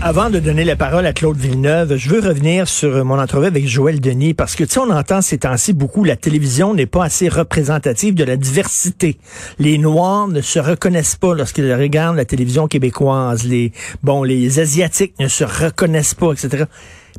Avant 0.00 0.30
de 0.30 0.38
donner 0.38 0.62
la 0.62 0.76
parole 0.76 1.06
à 1.06 1.12
Claude 1.12 1.36
Villeneuve, 1.36 1.96
je 1.96 2.08
veux 2.08 2.20
revenir 2.20 2.68
sur 2.68 3.04
mon 3.04 3.18
entrevue 3.18 3.48
avec 3.48 3.66
Joël 3.66 4.00
Denis 4.00 4.32
parce 4.32 4.54
que 4.54 4.62
tu 4.62 4.74
sais, 4.74 4.78
on 4.78 4.90
entend 4.90 5.22
ces 5.22 5.38
temps-ci 5.38 5.72
beaucoup 5.72 6.04
la 6.04 6.14
télévision 6.14 6.72
n'est 6.72 6.86
pas 6.86 7.04
assez 7.04 7.28
représentative 7.28 8.14
de 8.14 8.22
la 8.22 8.36
diversité. 8.36 9.18
Les 9.58 9.76
Noirs 9.76 10.28
ne 10.28 10.40
se 10.40 10.60
reconnaissent 10.60 11.16
pas 11.16 11.34
lorsqu'ils 11.34 11.74
regardent 11.74 12.16
la 12.16 12.24
télévision 12.24 12.68
québécoise. 12.68 13.44
Les 13.44 13.72
bon, 14.04 14.22
les 14.22 14.60
Asiatiques 14.60 15.14
ne 15.18 15.26
se 15.26 15.42
reconnaissent 15.42 16.14
pas, 16.14 16.30
etc. 16.30 16.66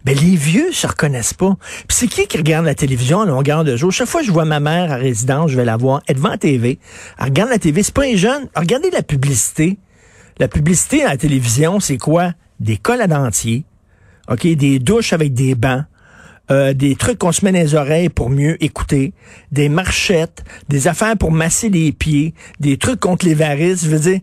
Ben, 0.05 0.15
les 0.15 0.37
vieux 0.37 0.71
se 0.71 0.87
reconnaissent 0.87 1.33
pas. 1.33 1.57
Puis 1.89 1.97
c'est 1.97 2.07
qui 2.07 2.27
qui 2.27 2.37
regarde 2.37 2.65
la 2.65 2.75
télévision 2.75 3.19
à 3.19 3.25
longueur 3.25 3.65
de 3.65 3.75
jour? 3.75 3.91
Chaque 3.91 4.07
fois 4.07 4.21
que 4.21 4.27
je 4.27 4.31
vois 4.31 4.45
ma 4.45 4.61
mère 4.61 4.93
à 4.93 4.95
résidence, 4.95 5.51
je 5.51 5.57
vais 5.57 5.65
la 5.65 5.75
voir, 5.75 6.01
elle 6.07 6.15
devant 6.15 6.29
la 6.29 6.37
TV. 6.37 6.79
Elle 7.19 7.25
regarde 7.25 7.49
la 7.49 7.59
TV, 7.59 7.83
c'est 7.83 7.93
pas 7.93 8.05
un 8.05 8.15
jeune. 8.15 8.47
Regardez 8.55 8.89
la 8.89 9.03
publicité. 9.03 9.79
La 10.37 10.47
publicité 10.47 11.03
à 11.03 11.09
la 11.09 11.17
télévision, 11.17 11.81
c'est 11.81 11.97
quoi? 11.97 12.31
Des 12.59 12.77
cols 12.77 13.01
à 13.01 13.07
dentier, 13.07 13.65
OK, 14.29 14.45
des 14.45 14.79
douches 14.79 15.13
avec 15.13 15.33
des 15.33 15.55
bancs, 15.55 15.85
euh, 16.51 16.73
des 16.73 16.95
trucs 16.95 17.19
qu'on 17.19 17.31
se 17.31 17.45
met 17.45 17.51
dans 17.51 17.59
les 17.59 17.75
oreilles 17.75 18.09
pour 18.09 18.29
mieux 18.29 18.61
écouter, 18.63 19.13
des 19.51 19.69
marchettes, 19.69 20.43
des 20.67 20.87
affaires 20.87 21.15
pour 21.15 21.31
masser 21.31 21.69
les 21.69 21.91
pieds, 21.91 22.33
des 22.59 22.77
trucs 22.77 22.99
contre 22.99 23.25
les 23.25 23.35
varices. 23.35 23.85
Je 23.85 23.95
veux 23.95 24.19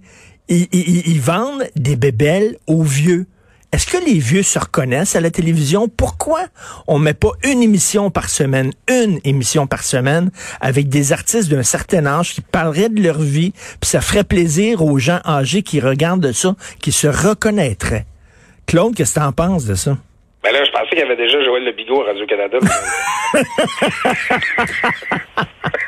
ils 0.48 1.20
vendent 1.20 1.64
des 1.76 1.96
bébelles 1.96 2.56
aux 2.66 2.82
vieux. 2.82 3.26
Est-ce 3.72 3.86
que 3.86 4.04
les 4.04 4.18
vieux 4.18 4.42
se 4.42 4.58
reconnaissent 4.58 5.16
à 5.16 5.20
la 5.20 5.30
télévision? 5.30 5.88
Pourquoi 5.88 6.40
on 6.86 6.98
met 6.98 7.14
pas 7.14 7.32
une 7.44 7.62
émission 7.62 8.10
par 8.10 8.30
semaine, 8.30 8.70
une 8.88 9.18
émission 9.24 9.66
par 9.66 9.82
semaine 9.82 10.30
avec 10.60 10.88
des 10.88 11.12
artistes 11.12 11.48
d'un 11.48 11.64
certain 11.64 12.06
âge 12.06 12.34
qui 12.34 12.40
parleraient 12.40 12.88
de 12.88 13.02
leur 13.02 13.20
vie, 13.20 13.52
puis 13.80 13.90
ça 13.90 14.00
ferait 14.00 14.24
plaisir 14.24 14.82
aux 14.82 14.98
gens 14.98 15.20
âgés 15.26 15.62
qui 15.62 15.80
regardent 15.80 16.32
ça, 16.32 16.54
qui 16.80 16.92
se 16.92 17.08
reconnaîtraient? 17.08 18.06
Claude, 18.66 18.94
qu'est-ce 18.94 19.14
que 19.14 19.20
tu 19.20 19.26
en 19.26 19.32
penses 19.32 19.64
de 19.64 19.74
ça? 19.74 19.96
Ben 20.42 20.52
là, 20.52 20.64
je 20.64 20.70
pensais 20.70 20.88
qu'il 20.90 20.98
y 20.98 21.02
avait 21.02 21.16
déjà 21.16 21.42
Joël 21.42 21.64
Le 21.64 21.72
Bigot 21.72 22.02
à 22.02 22.06
Radio-Canada. 22.06 22.58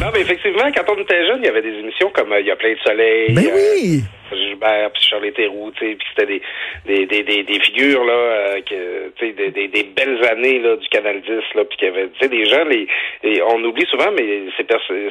non, 0.00 0.10
mais 0.12 0.20
effectivement, 0.20 0.70
quand 0.74 0.94
on 0.94 1.00
était 1.00 1.26
jeune, 1.26 1.40
il 1.40 1.46
y 1.46 1.48
avait 1.48 1.62
des 1.62 1.78
émissions 1.78 2.10
comme 2.10 2.32
euh, 2.32 2.40
Il 2.40 2.46
y 2.46 2.50
a 2.50 2.56
plein 2.56 2.72
de 2.72 2.78
soleil. 2.78 3.32
Ben 3.32 3.50
oui! 3.54 4.02
Euh, 4.32 4.36
Gilbert, 4.36 4.90
puis 4.92 5.02
Charlie 5.02 5.32
Theroux, 5.32 5.72
tu 5.72 5.86
sais, 5.86 5.94
puis 5.94 6.06
c'était 6.10 6.40
des, 6.86 7.06
des, 7.06 7.22
des, 7.22 7.42
des, 7.42 7.60
figures, 7.60 8.02
là, 8.04 8.12
euh, 8.12 8.60
que, 8.62 9.10
tu 9.16 9.26
sais, 9.26 9.50
des, 9.50 9.68
des, 9.68 9.82
belles 9.84 10.24
années, 10.24 10.58
là, 10.58 10.76
du 10.76 10.88
Canal 10.88 11.20
10, 11.20 11.28
là, 11.54 11.64
puis 11.64 11.76
qu'il 11.76 11.88
y 11.88 11.90
avait, 11.90 12.08
tu 12.08 12.18
sais, 12.20 12.28
des 12.28 12.46
gens, 12.46 12.64
les, 12.64 12.88
on 13.42 13.62
oublie 13.62 13.84
souvent, 13.90 14.10
mais 14.12 14.44
ces, 14.56 14.66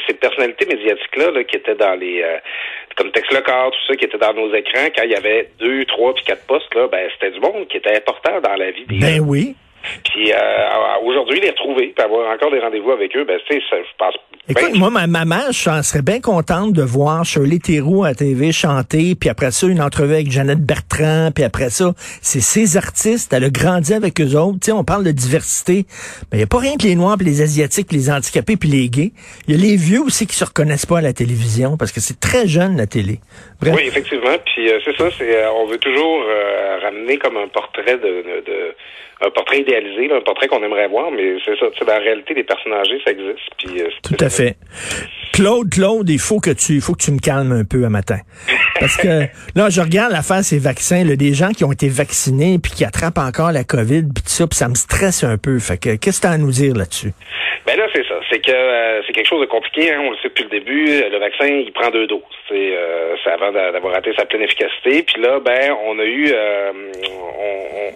ces 0.07 0.13
personnalités 0.15 0.65
médiatiques-là, 0.65 1.31
là, 1.31 1.43
qui 1.43 1.55
étaient 1.55 1.75
dans 1.75 1.93
les, 1.93 2.25
comme 2.97 3.11
Tex 3.11 3.29
Lecor, 3.29 3.71
tout 3.71 3.77
ça, 3.87 3.95
qui 3.95 4.05
étaient 4.05 4.17
dans 4.17 4.33
nos 4.33 4.53
écrans, 4.55 4.87
quand 4.95 5.03
il 5.03 5.11
y 5.11 5.15
avait 5.15 5.49
deux, 5.59 5.85
trois, 5.85 6.15
puis 6.15 6.23
quatre 6.23 6.47
postes, 6.47 6.73
là, 6.73 6.87
ben, 6.87 7.07
c'était 7.13 7.31
du 7.31 7.39
monde 7.39 7.67
qui 7.67 7.77
était 7.77 7.95
important 7.95 8.41
dans 8.41 8.55
la 8.55 8.71
vie 8.71 8.85
des 8.85 8.97
Ben 8.97 9.19
oui. 9.19 9.55
Puis 10.05 10.31
euh, 10.31 10.37
aujourd'hui, 11.03 11.39
les 11.39 11.49
retrouver, 11.49 11.93
puis 11.95 12.03
avoir 12.03 12.31
encore 12.33 12.51
des 12.51 12.59
rendez-vous 12.59 12.91
avec 12.91 13.15
eux, 13.15 13.23
ben 13.23 13.39
tu 13.47 13.55
sais, 13.55 13.61
je 13.69 13.97
pense. 13.97 14.15
Écoute, 14.49 14.75
moi, 14.75 14.89
ma, 14.89 15.07
ma 15.07 15.23
mère, 15.23 15.51
je 15.51 15.81
serais 15.81 16.01
bien 16.01 16.19
contente 16.19 16.73
de 16.73 16.81
voir 16.81 17.23
Shirley 17.23 17.59
Theroux 17.59 18.03
à 18.03 18.13
TV 18.13 18.51
chanter, 18.51 19.15
puis 19.19 19.29
après 19.29 19.51
ça, 19.51 19.67
une 19.67 19.81
entrevue 19.81 20.15
avec 20.15 20.31
Jeannette 20.31 20.65
Bertrand, 20.65 21.29
puis 21.33 21.43
après 21.43 21.69
ça, 21.69 21.93
c'est 22.21 22.41
ces 22.41 22.75
artistes, 22.75 23.31
elle 23.33 23.45
a 23.45 23.49
grandi 23.49 23.93
avec 23.93 24.19
eux 24.19 24.35
autres. 24.35 24.59
Tu 24.61 24.65
sais, 24.67 24.71
on 24.71 24.83
parle 24.83 25.03
de 25.03 25.11
diversité, 25.11 25.85
mais 26.31 26.33
il 26.33 26.37
n'y 26.37 26.43
a 26.43 26.47
pas 26.47 26.57
rien 26.57 26.75
que 26.75 26.83
les 26.83 26.95
Noirs, 26.95 27.17
puis 27.17 27.27
les 27.27 27.41
Asiatiques, 27.41 27.91
les 27.91 28.09
handicapés, 28.09 28.57
puis 28.57 28.69
les 28.69 28.89
gays. 28.89 29.11
Il 29.47 29.55
y 29.55 29.57
a 29.57 29.61
les 29.61 29.77
vieux 29.77 30.01
aussi 30.01 30.27
qui 30.27 30.35
se 30.35 30.43
reconnaissent 30.43 30.85
pas 30.85 30.97
à 30.97 31.01
la 31.01 31.13
télévision, 31.13 31.77
parce 31.77 31.91
que 31.91 31.99
c'est 31.99 32.19
très 32.19 32.47
jeune, 32.47 32.77
la 32.77 32.87
télé. 32.87 33.19
Bref. 33.61 33.75
Oui, 33.75 33.83
effectivement, 33.85 34.37
puis 34.43 34.69
euh, 34.69 34.79
c'est 34.83 34.97
ça, 34.97 35.09
c'est 35.17 35.35
euh, 35.35 35.51
on 35.51 35.67
veut 35.67 35.77
toujours 35.77 36.23
euh, 36.27 36.79
ramener 36.81 37.17
comme 37.17 37.37
un 37.37 37.47
portrait 37.47 37.97
de, 37.97 38.41
de 38.45 38.75
un 39.21 39.29
portrait 39.29 39.59
idéalisé, 39.71 40.07
là, 40.07 40.17
un 40.17 40.21
portrait 40.21 40.47
qu'on 40.47 40.63
aimerait 40.63 40.87
voir, 40.87 41.11
mais 41.11 41.35
c'est 41.45 41.57
ça. 41.57 41.65
Dans 41.79 41.93
la 41.93 41.99
réalité, 41.99 42.33
les 42.33 42.43
personnes 42.43 42.73
âgées, 42.73 42.99
ça 43.05 43.11
existe. 43.11 43.49
Puis, 43.57 43.81
euh, 43.81 43.87
Tout 44.03 44.23
à 44.23 44.29
fait. 44.29 44.55
Claude, 45.33 45.69
Claude, 45.69 46.09
il 46.09 46.19
faut 46.19 46.39
que 46.39 46.51
tu, 46.51 46.73
il 46.73 46.81
faut 46.81 46.93
que 46.93 47.03
tu 47.03 47.11
me 47.11 47.19
calmes 47.19 47.53
un 47.53 47.63
peu 47.63 47.85
un 47.85 47.89
matin. 47.89 48.19
Parce 48.79 48.97
que 48.97 49.07
là, 49.55 49.69
je 49.69 49.81
regarde 49.81 50.11
l'affaire 50.11 50.43
ces 50.43 50.59
vaccins, 50.59 51.03
là, 51.03 51.15
des 51.15 51.33
gens 51.33 51.49
qui 51.49 51.63
ont 51.63 51.71
été 51.71 51.87
vaccinés 51.87 52.57
puis 52.61 52.71
qui 52.71 52.83
attrapent 52.83 53.17
encore 53.17 53.51
la 53.51 53.63
COVID, 53.63 54.03
puis 54.13 54.23
tout 54.23 54.35
ça, 54.35 54.47
puis 54.47 54.57
ça 54.57 54.67
me 54.67 54.75
stresse 54.75 55.23
un 55.23 55.37
peu. 55.37 55.57
Fait 55.59 55.77
que 55.77 55.95
qu'est-ce 55.95 56.19
que 56.19 56.27
tu 56.27 56.31
as 56.31 56.35
à 56.35 56.37
nous 56.37 56.51
dire 56.51 56.75
là-dessus? 56.75 57.11
Ben 57.65 57.77
là, 57.77 57.87
c'est 57.93 58.05
ça. 58.07 58.19
C'est 58.29 58.39
que 58.39 58.51
euh, 58.51 59.01
c'est 59.05 59.13
quelque 59.13 59.27
chose 59.27 59.41
de 59.41 59.45
compliqué. 59.45 59.91
Hein, 59.93 60.01
on 60.03 60.11
le 60.11 60.17
sait 60.17 60.29
depuis 60.29 60.43
le 60.43 60.49
début. 60.49 60.85
Le 60.85 61.17
vaccin, 61.19 61.45
il 61.45 61.71
prend 61.71 61.89
deux 61.91 62.07
doses. 62.07 62.21
C'est 62.49 62.73
euh, 62.75 63.15
avant 63.31 63.51
d'avoir 63.51 63.93
raté 63.93 64.11
sa 64.17 64.25
pleine 64.25 64.41
efficacité. 64.41 65.03
Puis 65.03 65.21
là, 65.21 65.39
ben, 65.39 65.75
on 65.85 65.97
a 65.99 66.03
eu 66.03 66.31
euh, 66.33 66.71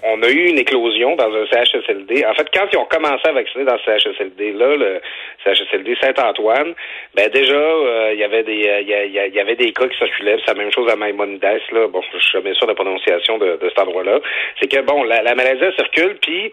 on, 0.03 0.21
a 0.23 0.29
eu 0.29 0.47
une 0.47 0.57
éclosion 0.57 1.15
dans 1.15 1.33
un 1.33 1.45
CHSLD. 1.47 2.25
En 2.25 2.33
fait, 2.33 2.47
quand 2.53 2.65
ils 2.71 2.77
ont 2.77 2.85
commencé 2.85 3.27
à 3.27 3.31
vacciner 3.31 3.65
dans 3.65 3.77
ce 3.79 3.85
CHSLD 3.85 4.53
là, 4.53 4.75
le 4.75 5.01
CHSLD 5.43 5.95
Saint-Antoine, 6.01 6.73
ben 7.15 7.29
déjà, 7.29 7.53
euh, 7.53 8.11
il 8.13 8.19
y 8.19 8.23
avait 8.23 8.43
des 8.43 8.81
il 8.81 8.87
y, 8.87 9.35
y, 9.35 9.39
avait 9.39 9.55
des 9.55 9.71
cas 9.71 9.87
qui 9.87 9.97
circulaient. 9.97 10.37
C'est 10.45 10.53
la 10.53 10.61
même 10.61 10.71
chose 10.71 10.89
à 10.91 10.95
Maïmonides. 10.95 11.43
Là, 11.71 11.87
bon, 11.87 12.01
je 12.13 12.19
suis 12.19 12.31
jamais 12.31 12.53
sûr 12.53 12.67
de 12.67 12.71
la 12.71 12.75
prononciation 12.75 13.37
de, 13.37 13.57
de 13.61 13.69
cet 13.69 13.79
endroit-là. 13.79 14.19
C'est 14.59 14.71
que 14.71 14.81
bon, 14.81 15.03
la, 15.03 15.21
la 15.21 15.35
maladie 15.35 15.75
circule. 15.75 16.17
Puis 16.21 16.51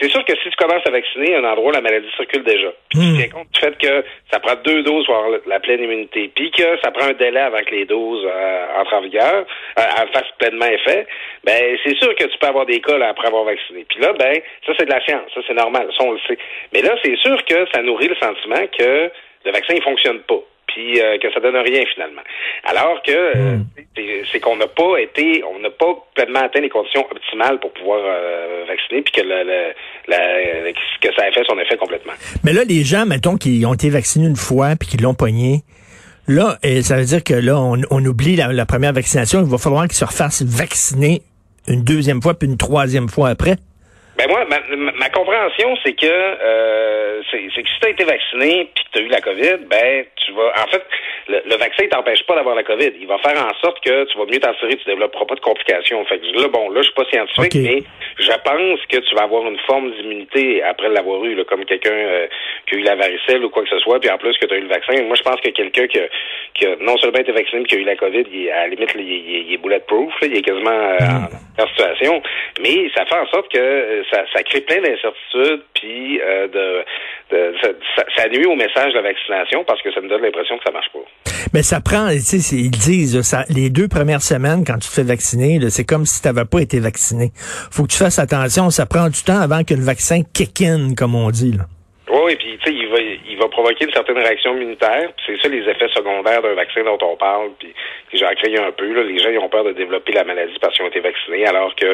c'est 0.00 0.08
sûr 0.08 0.24
que 0.24 0.34
si 0.42 0.50
tu 0.50 0.56
commences 0.56 0.86
à 0.86 0.90
vacciner 0.90 1.34
un 1.36 1.44
endroit, 1.44 1.72
la 1.72 1.80
maladie 1.80 2.08
circule 2.16 2.44
déjà. 2.44 2.72
Puis 2.90 3.00
tu 3.00 3.16
tiens 3.16 3.28
compte 3.28 3.48
du 3.52 3.60
fait 3.60 3.76
que 3.78 4.04
ça 4.30 4.40
prend 4.40 4.54
deux 4.64 4.82
doses 4.82 5.06
pour 5.06 5.16
avoir 5.16 5.38
la 5.46 5.60
pleine 5.60 5.82
immunité, 5.82 6.30
puis 6.34 6.50
que 6.50 6.78
ça 6.82 6.90
prend 6.90 7.06
un 7.06 7.12
délai 7.12 7.40
avant 7.40 7.60
que 7.60 7.70
les 7.70 7.84
doses 7.84 8.24
euh, 8.26 8.80
entrent 8.80 8.94
en 8.94 9.00
vigueur, 9.00 9.46
euh, 9.78 9.82
fassent 10.12 10.32
pleinement 10.38 10.66
effet, 10.66 11.06
ben 11.44 11.76
c'est 11.84 11.96
sûr 11.96 12.14
que 12.14 12.24
tu 12.24 12.38
peux 12.38 12.46
avoir 12.48 12.66
des 12.66 12.80
cas 12.80 12.98
là, 12.98 13.08
après 13.08 13.28
avoir 13.28 13.44
vacciné. 13.44 13.84
Puis 13.88 14.00
là, 14.00 14.12
ben, 14.18 14.40
ça 14.66 14.72
c'est 14.78 14.86
de 14.86 14.90
la 14.90 15.04
science, 15.04 15.30
ça 15.34 15.40
c'est 15.46 15.54
normal, 15.54 15.88
ça 15.96 16.04
on 16.04 16.12
le 16.12 16.18
sait. 16.26 16.38
Mais 16.72 16.82
là, 16.82 16.94
c'est 17.04 17.16
sûr 17.16 17.38
que 17.44 17.66
ça 17.72 17.82
nourrit 17.82 18.08
le 18.08 18.16
sentiment 18.16 18.66
que 18.78 19.10
le 19.44 19.52
vaccin 19.52 19.74
il 19.74 19.82
fonctionne 19.82 20.18
pas 20.20 20.40
puis 20.66 21.00
euh, 21.00 21.16
que 21.18 21.32
ça 21.32 21.40
donne 21.40 21.56
rien 21.56 21.82
finalement. 21.94 22.20
Alors 22.64 23.00
que 23.02 23.10
euh, 23.12 23.56
Hmm. 23.56 24.24
c'est 24.30 24.38
qu'on 24.38 24.54
n'a 24.56 24.66
pas 24.68 24.98
été, 25.00 25.42
on 25.42 25.58
n'a 25.60 25.70
pas 25.70 25.96
pleinement 26.14 26.40
atteint 26.40 26.60
les 26.60 26.68
conditions 26.68 27.04
optimales 27.10 27.58
pour 27.58 27.72
pouvoir 27.72 28.00
euh, 28.04 28.64
vacciner, 28.68 29.02
puis 29.02 29.12
que 29.12 29.22
le, 29.22 29.42
le- 29.42 29.72
la- 30.06 30.72
que 31.00 31.08
ça 31.16 31.24
a 31.26 31.32
fait 31.32 31.42
son 31.48 31.58
effet 31.58 31.76
complètement. 31.76 32.12
Mais 32.44 32.52
là, 32.52 32.62
les 32.68 32.84
gens, 32.84 33.06
mettons, 33.06 33.36
qui 33.36 33.64
ont 33.66 33.74
été 33.74 33.88
vaccinés 33.90 34.26
une 34.28 34.36
fois 34.36 34.74
puis 34.78 34.88
qui 34.88 34.98
l'ont 34.98 35.14
pogné, 35.14 35.62
là, 36.28 36.58
ça 36.82 36.96
veut 36.96 37.04
dire 37.04 37.24
que 37.24 37.34
là, 37.34 37.56
on, 37.58 37.80
on 37.90 38.04
oublie 38.04 38.36
la, 38.36 38.52
la 38.52 38.66
première 38.66 38.92
vaccination. 38.92 39.40
Il 39.40 39.50
va 39.50 39.58
falloir 39.58 39.84
qu'ils 39.84 39.96
se 39.96 40.04
refassent 40.04 40.42
vacciner 40.42 41.22
une 41.68 41.84
deuxième 41.84 42.22
fois 42.22 42.34
puis 42.34 42.48
une 42.48 42.56
troisième 42.56 43.08
fois 43.08 43.28
après. 43.30 43.56
Ben 44.18 44.26
moi, 44.28 44.44
ma, 44.50 44.58
ma- 44.76 44.92
ma 44.92 45.08
compréhension, 45.10 45.76
c'est 45.84 45.92
que 45.94 46.06
euh, 46.06 47.22
c'est 47.30 47.38
que 47.62 47.68
si 47.68 47.80
tu 47.80 47.86
as 47.86 47.90
été 47.90 48.04
vacciné 48.04 48.68
puis 48.74 48.84
que 48.84 48.90
tu 48.92 48.98
as 48.98 49.02
eu 49.02 49.08
la 49.08 49.20
COVID, 49.20 49.56
ben 49.70 50.04
tu 50.26 50.32
vas. 50.32 50.52
En 50.62 50.66
fait, 50.70 50.82
le, 51.28 51.40
le 51.48 51.56
vaccin 51.56 51.84
il 51.84 51.88
t'empêche 51.88 52.24
pas 52.24 52.34
d'avoir 52.34 52.56
la 52.56 52.64
COVID. 52.64 52.90
Il 53.00 53.06
va 53.06 53.18
faire 53.18 53.36
en 53.40 53.54
sorte 53.60 53.78
que 53.84 54.04
tu 54.10 54.18
vas 54.18 54.24
mieux 54.24 54.40
t'en 54.40 54.52
tirer, 54.54 54.76
tu 54.76 54.84
développeras 54.86 55.24
pas 55.24 55.34
de 55.36 55.40
complications. 55.40 56.04
Fait 56.06 56.18
que 56.18 56.26
là, 56.40 56.48
bon, 56.48 56.68
là, 56.70 56.80
je 56.80 56.86
suis 56.86 56.94
pas 56.94 57.04
scientifique, 57.04 57.52
mais 57.62 57.82
je 58.18 58.32
pense 58.44 58.80
que 58.86 58.96
tu 58.98 59.14
vas 59.14 59.22
avoir 59.22 59.46
une 59.46 59.58
forme 59.60 59.92
d'immunité 59.92 60.62
après 60.64 60.88
l'avoir 60.88 61.24
eu, 61.24 61.34
là, 61.36 61.44
comme 61.44 61.64
quelqu'un 61.64 61.90
euh, 61.92 62.26
qui 62.66 62.74
a 62.74 62.78
eu 62.78 62.82
la 62.82 62.96
varicelle 62.96 63.44
ou 63.44 63.50
quoi 63.50 63.62
que 63.62 63.68
ce 63.70 63.78
soit, 63.78 64.00
puis 64.00 64.10
en 64.10 64.18
plus 64.18 64.36
que 64.38 64.46
tu 64.46 64.54
as 64.54 64.58
eu 64.58 64.62
le 64.62 64.68
vaccin. 64.68 65.00
Moi, 65.04 65.14
je 65.16 65.22
pense 65.22 65.40
que 65.40 65.50
quelqu'un 65.50 65.86
qui, 65.86 65.98
a- 66.00 66.08
qui 66.54 66.66
a 66.66 66.74
non 66.80 66.96
seulement 66.98 67.18
été 67.20 67.30
vacciné, 67.32 67.60
mais 67.60 67.66
qui 67.68 67.76
a 67.76 67.78
eu 67.78 67.84
la 67.84 67.96
COVID, 67.96 68.24
il 68.32 68.46
est, 68.46 68.50
à 68.50 68.62
la 68.62 68.68
limite, 68.68 68.90
il, 68.96 69.00
est- 69.00 69.44
il 69.48 69.54
est 69.54 69.58
bulletproof, 69.58 70.12
là, 70.20 70.26
il 70.26 70.36
est 70.38 70.42
quasiment 70.42 70.70
euh, 70.70 70.98
en, 70.98 71.62
en 71.62 71.66
situation. 71.68 72.20
Mais 72.60 72.90
ça 72.96 73.04
fait 73.06 73.14
en 73.16 73.26
sorte 73.28 73.50
que 73.52 73.58
euh, 73.58 74.02
ça, 74.10 74.24
ça 74.34 74.42
crée 74.42 74.60
plein 74.62 74.80
d'incertitudes, 74.80 75.62
puis 75.74 76.20
euh, 76.20 76.48
de, 76.48 76.84
de- 77.36 77.54
ça, 78.16 78.28
nuit 78.28 78.46
au 78.46 78.54
message 78.56 78.92
de 78.92 78.98
la 78.98 79.02
vaccination 79.02 79.64
parce 79.64 79.80
que 79.82 79.92
ça 79.92 80.00
me 80.00 80.08
donne 80.08 80.22
l'impression 80.22 80.56
que 80.58 80.64
ça 80.64 80.72
marche 80.72 80.90
pas. 80.92 80.98
Mais 81.54 81.62
ça 81.62 81.80
prend, 81.80 82.08
tu 82.10 82.18
sais, 82.20 82.56
ils 82.56 82.70
disent, 82.70 83.20
ça, 83.22 83.44
les 83.48 83.70
deux 83.70 83.88
premières 83.88 84.22
semaines, 84.22 84.64
quand 84.66 84.74
tu 84.78 84.88
te 84.88 84.94
fais 84.94 85.02
vacciner, 85.02 85.58
c'est 85.70 85.84
comme 85.84 86.04
si 86.04 86.20
tu 86.20 86.28
n'avais 86.28 86.44
pas 86.44 86.60
été 86.60 86.80
vacciné. 86.80 87.30
faut 87.70 87.84
que 87.84 87.92
tu 87.92 87.98
fasses 87.98 88.18
attention, 88.18 88.70
ça 88.70 88.86
prend 88.86 89.08
du 89.08 89.22
temps 89.22 89.40
avant 89.40 89.64
que 89.64 89.74
le 89.74 89.82
vaccin 89.82 90.22
kick 90.34 90.60
in, 90.62 90.94
comme 90.96 91.14
on 91.14 91.30
dit. 91.30 91.52
Là. 91.52 91.64
Oui, 92.10 92.36
puis 92.36 92.58
tu 92.62 92.70
sais, 92.70 92.76
il 92.76 92.88
va, 92.88 92.98
va 93.38 93.48
provoquer 93.48 93.84
une 93.84 93.92
certaine 93.92 94.18
réaction 94.18 94.54
immunitaire. 94.54 95.10
C'est 95.26 95.40
ça 95.40 95.48
les 95.48 95.68
effets 95.68 95.88
secondaires 95.88 96.42
d'un 96.42 96.54
vaccin 96.54 96.82
dont 96.84 96.98
on 97.02 97.16
parle. 97.16 97.50
Puis 97.58 97.72
j'en 98.14 98.28
crée 98.34 98.56
un 98.58 98.72
peu. 98.72 98.92
Là, 98.92 99.02
les 99.02 99.18
gens 99.18 99.30
ils 99.30 99.38
ont 99.38 99.48
peur 99.48 99.64
de 99.64 99.72
développer 99.72 100.12
la 100.12 100.24
maladie 100.24 100.56
parce 100.60 100.74
qu'ils 100.76 100.84
ont 100.84 100.88
été 100.88 101.00
vaccinés, 101.00 101.46
alors 101.46 101.74
que 101.74 101.86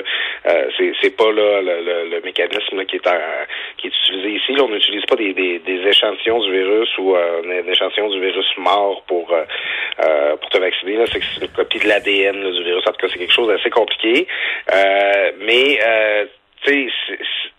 euh, 0.46 0.70
c'est 1.00 1.17
pas 1.17 1.31
là 1.32 1.61
le, 1.62 1.82
le, 1.85 2.08
le 2.11 2.20
mécanisme 2.23 2.76
là, 2.76 2.85
qui 2.85 2.96
est 2.96 3.06
en- 3.06 3.44
qui 3.79 3.87
est 3.88 3.91
utilisé 3.91 4.29
ici. 4.37 4.52
Là, 4.52 4.64
on 4.64 4.69
n'utilise 4.69 5.05
pas 5.06 5.17
des, 5.17 5.32
des, 5.35 5.58
des 5.61 5.87
échantillons 5.88 6.41
du 6.41 6.50
virus 6.52 6.88
ou 6.99 7.14
euh, 7.17 7.43
un 7.44 7.69
échantillon 7.70 8.08
du 8.11 8.20
virus 8.20 8.46
mort 8.58 9.02
pour 9.06 9.32
euh, 9.32 9.44
euh, 10.05 10.37
pour 10.37 10.50
te 10.50 10.58
vacciner. 10.58 10.99
C'est 11.12 11.20
une 11.43 11.49
copie 11.49 11.79
de 11.79 11.88
l'ADN 11.88 12.50
du 12.52 12.62
virus. 12.64 12.82
En 12.87 12.93
tout 12.93 12.99
cas, 12.99 13.08
c'est 13.12 13.19
quelque 13.19 13.32
chose 13.32 13.49
d'assez 13.49 13.70
compliqué. 13.70 14.26
Euh, 14.75 15.31
mais 15.41 15.79
euh, 15.87 16.25
tu 16.64 16.91
sais, 16.91 17.19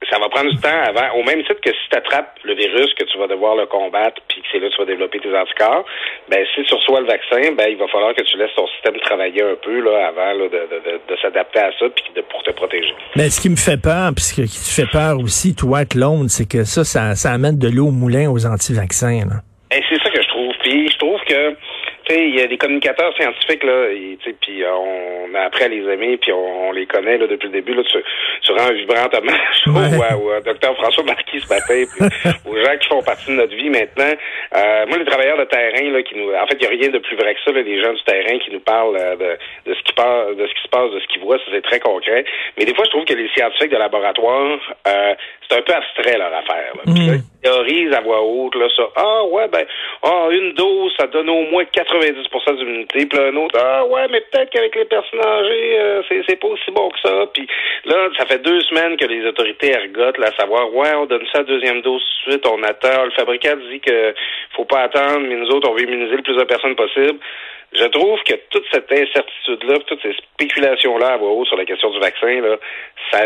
ça 0.10 0.19
va 0.19 0.30
prendre 0.30 0.52
du 0.52 0.57
temps 0.57 0.81
avant, 0.88 1.19
au 1.19 1.24
même 1.24 1.42
titre 1.44 1.62
que 1.62 1.72
si 1.72 1.90
tu 1.90 1.98
attrapes 1.98 2.38
le 2.44 2.56
virus, 2.56 2.94
que 2.94 3.04
tu 3.06 3.18
vas 3.18 3.28
devoir 3.28 3.56
le 3.56 3.66
combattre, 3.66 4.22
puis 4.28 4.42
que 4.42 4.48
c'est 4.52 4.60
là 4.60 4.69
que 4.69 4.75
tu 4.75 4.80
vas 4.80 4.86
développer 4.86 5.19
tes 5.19 5.36
anticorps, 5.36 5.86
ben 6.30 6.46
si 6.54 6.63
tu 6.63 6.74
reçois 6.74 7.02
le 7.02 7.07
vaccin, 7.07 7.52
ben 7.54 7.68
il 7.69 7.78
va 7.78 7.88
falloir 7.88 8.13
que 8.13 8.24
tu 8.24 8.38
laisses 8.38 8.56
ton 8.56 8.68
système 8.68 9.00
travailler 9.02 9.44
un 9.44 9.56
peu 9.56 9.80
là 9.81 10.07
avant 10.07 10.34
là, 10.34 10.48
de, 10.48 10.62
de, 10.69 11.00
de, 11.07 11.16
s'adapter 11.22 11.60
à 11.60 11.72
ça, 11.80 11.86
puis 11.90 12.06
de, 12.16 12.22
pour 12.22 12.44
te 12.44 12.52
protéger. 12.52 12.94
Mais 13.16 13.30
ce 13.30 13.42
qui 13.42 13.50
me 13.50 13.56
fait 13.56 13.81
peur, 13.81 14.12
puis 14.16 14.24
ce 14.24 14.34
qui 14.36 14.48
te 14.48 14.81
fait 14.81 14.92
peur 14.92 15.19
aussi, 15.19 15.56
toi, 15.56 15.86
Clone, 15.86 16.30
c'est 16.30 16.48
que 16.50 16.63
ça, 16.63 16.84
ça, 16.84 17.16
ça 17.16 17.31
amène 17.31 17.58
de 17.58 17.69
l'eau 17.69 17.88
au 17.88 17.92
moulin 17.92 18.30
aux 18.30 18.46
anti-vaccins. 18.46 19.22
Et 19.72 19.81
c'est 19.90 20.01
ça 20.01 20.10
que 20.10 20.22
je 20.22 20.28
trouve. 20.28 20.54
Puis 20.63 20.90
je 20.92 20.98
trouve 20.98 21.19
que 21.28 21.56
il 22.10 22.36
y 22.36 22.42
a 22.42 22.48
des 22.48 22.57
communicateurs 22.57 23.16
scientifiques 23.16 23.63
là, 23.63 23.88
puis 24.42 24.63
euh, 24.63 24.74
on 24.74 25.34
a 25.36 25.42
appris 25.42 25.63
à 25.63 25.68
les 25.68 25.81
aimer, 25.92 26.18
puis 26.18 26.31
on, 26.31 26.72
les 26.72 26.86
connaît 26.86 27.18
là 27.18 27.28
depuis 27.28 27.48
le 27.48 27.54
début. 27.54 27.74
Là, 27.74 27.84
tu, 27.84 27.98
tu 28.42 28.52
rends 28.52 28.68
un 28.68 28.74
vibrant 28.74 29.07
hommage 29.13 29.63
au, 29.68 30.30
au, 30.30 30.42
docteur 30.42 30.75
François 30.75 31.04
Marquis 31.04 31.40
ce 31.40 31.50
matin, 31.50 31.84
puis 31.92 32.31
aux 32.52 32.57
gens 32.57 32.78
qui 32.80 32.88
font 32.88 33.02
partie 33.02 33.28
de 33.31 33.36
notre 33.36 33.56
vie 33.56 33.69
maintenant. 33.69 34.13
Euh, 34.56 34.86
moi, 34.88 34.98
les 34.98 35.06
travailleurs 35.06 35.38
de 35.38 35.46
terrain 35.46 35.92
là, 35.92 36.04
qui 36.04 36.16
nous, 36.16 36.31
en 36.34 36.48
fait, 36.48 36.57
il 36.60 36.63
y 36.63 36.66
a 36.66 36.69
rien 36.69 36.90
de 36.90 37.00
plus 37.00 37.16
vrai 37.16 37.34
que 37.34 37.42
ça. 37.44 37.52
Là, 37.52 37.62
les 37.62 37.81
gens 37.81 37.94
du 37.94 38.04
terrain 38.04 38.38
qui 38.40 38.51
nous 38.51 38.60
parlent 38.60 38.98
euh, 38.98 39.16
de, 39.16 39.72
de 39.72 39.75
ce 39.75 39.84
qui 39.84 39.94
passe, 39.94 40.36
de 40.36 40.48
ce 40.48 40.54
qui 40.54 40.62
se 40.63 40.69
passe, 40.69 40.92
de 40.92 41.00
ce 41.00 41.08
qu'ils 41.08 41.22
voient, 41.22 41.38
ça 41.38 41.46
c'est 41.51 41.63
très 41.63 41.80
concret. 41.80 42.25
Mais 42.58 42.66
des 42.66 42.74
fois, 42.75 42.86
je 42.86 42.90
trouve 42.92 43.06
que 43.06 43.13
les 43.13 43.30
scientifiques 43.30 43.72
de 43.72 43.78
laboratoire, 43.78 44.60
euh, 44.88 45.13
c'est 45.48 45.58
un 45.58 45.62
peu 45.62 45.74
abstrait 45.74 46.18
leur 46.18 46.34
affaire. 46.34 46.74
Là. 46.76 46.84
Mm. 46.86 46.96
ils 46.96 47.42
théorisent 47.42 47.94
à 47.94 48.02
voix 48.02 48.22
haute 48.22 48.56
là, 48.56 48.68
ça. 48.76 48.84
Ah 48.96 49.24
ouais, 49.26 49.48
ben, 49.48 49.66
ah 50.04 50.28
une 50.32 50.54
dose, 50.54 50.94
ça 50.98 51.08
donne 51.08 51.30
au 51.30 51.42
moins 51.52 51.64
90% 51.64 52.58
d'immunité. 52.58 53.06
Puis 53.06 53.20
un 53.20 53.36
autre, 53.36 53.60
ah 53.60 53.86
ouais, 53.86 54.08
mais 54.12 54.22
peut-être 54.22 54.50
qu'avec 54.50 54.76
les 54.76 54.86
personnes 54.86 55.26
âgées, 55.26 55.80
euh, 55.80 56.02
c'est 56.28 56.40
pas 56.40 56.48
aussi 56.48 56.72
bon 56.72 56.90
que 56.90 57.00
ça. 57.00 57.26
Puis 57.34 57.48
là, 57.86 58.10
ça 58.18 58.26
fait 58.26 58.42
deux 58.42 58.62
semaines 58.62 58.98
que 58.98 59.06
les 59.06 59.26
autorités 59.28 59.72
ergotent 59.72 60.18
là, 60.18 60.28
à 60.28 60.40
savoir, 60.40 60.74
ouais, 60.74 60.94
on 60.96 61.06
donne 61.06 61.26
ça 61.32 61.40
à 61.40 61.44
deuxième 61.44 61.82
dose 61.82 62.02
tout 62.24 62.30
de 62.30 62.32
suite, 62.34 62.48
on 62.48 62.64
attend. 62.64 63.06
Le 63.06 63.12
fabricant 63.12 63.56
dit 63.70 63.80
que 63.80 64.14
faut 64.56 64.66
pas 64.66 64.82
attendre, 64.82 65.22
mais 65.28 65.36
nous 65.36 65.50
autres, 65.50 65.70
on 65.70 65.74
veut 65.74 65.84
immuniser 65.84 66.18
le 66.18 66.24
plus 66.24 66.36
de 66.36 66.44
personnes 66.44 66.76
possible. 66.76 67.20
Je 67.74 67.86
trouve 67.86 68.20
que 68.24 68.36
toute 68.52 68.66
cette 68.72 68.92
incertitude-là, 68.92 69.80
toutes 69.86 70.02
ces 70.02 70.14
spéculations-là 70.14 71.14
à 71.14 71.18
voix 71.18 71.32
haute 71.32 71.48
sur 71.48 71.58
la 71.58 71.66
question 71.66 71.90
du 71.92 72.00
vaccin, 72.00 72.42
là, 72.42 72.58
ça, 73.12 73.20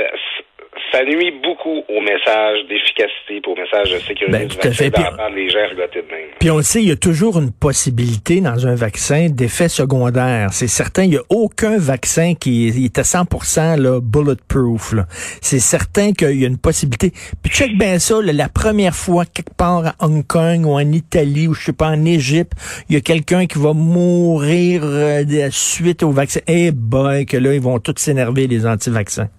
ça 0.92 1.04
nuit 1.04 1.32
beaucoup 1.44 1.84
au 1.88 2.02
message 2.02 2.60
d'efficacité, 2.68 3.42
au 3.48 3.56
message 3.56 3.92
de 3.92 4.00
sécurité 4.00 4.32
ben, 4.32 4.48
du 4.48 4.56
vaccin 4.56 4.90
d'entendre 4.90 5.36
les 5.36 5.50
gens 5.50 5.60
de 5.70 6.02
même. 6.12 6.30
Puis 6.40 6.50
on 6.52 6.58
le 6.58 6.64
sait, 6.64 6.82
il 6.82 6.90
y 6.90 6.92
a 6.92 6.96
toujours 6.96 7.40
une 7.40 7.52
possibilité 7.52 8.42
dans 8.42 8.68
un 8.68 8.76
vaccin 8.76 9.28
d'effet 9.30 9.70
secondaire. 9.70 10.50
C'est 10.52 10.68
certain, 10.68 11.04
il 11.04 11.12
n'y 11.12 11.18
a 11.18 11.24
aucun 11.30 11.78
vaccin 11.78 12.34
qui 12.34 12.68
est 12.68 12.98
à 12.98 13.04
100% 13.04 13.82
là, 13.82 14.00
bulletproof. 14.02 14.96
C'est 15.42 15.60
certain 15.60 16.14
qu'il 16.14 16.40
y 16.40 16.44
a 16.44 16.48
une 16.48 16.58
possibilité. 16.58 17.12
Puis 17.44 17.52
check 17.52 17.78
bien 17.78 18.00
ça, 18.00 18.20
la 18.22 18.50
première 18.50 18.96
fois, 18.96 19.26
quelque 19.26 19.56
part 19.56 19.86
à 19.86 19.96
Hong 20.00 20.26
Kong 20.26 20.66
ou 20.66 20.74
en 20.74 20.92
Italie 20.92 21.48
ou 21.48 21.54
je 21.54 21.66
sais 21.66 21.74
pas, 21.74 21.90
en 21.90 22.06
Égypte, 22.06 22.54
il 22.90 22.96
y 22.96 22.98
a 22.98 23.02
quelqu'un 23.02 23.46
qui 23.46 23.60
va 23.60 23.74
mourir 23.74 24.82
euh, 24.84 25.50
suite 25.52 26.04
au 26.04 26.12
vaccin. 26.12 26.40
Eh 26.48 26.72
boy, 26.72 27.26
que 27.26 27.38
là, 27.38 27.54
ils 27.54 27.62
vont 27.62 27.80
tous 27.80 27.96
s'énerver, 27.98 28.48
les 28.48 28.66
anti-vaccins. 28.66 29.30